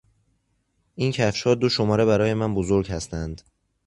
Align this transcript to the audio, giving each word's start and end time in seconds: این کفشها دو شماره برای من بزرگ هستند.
این 0.95 1.11
کفشها 1.11 1.55
دو 1.55 1.69
شماره 1.69 2.05
برای 2.05 2.33
من 2.33 2.55
بزرگ 2.55 2.91
هستند. 2.91 3.41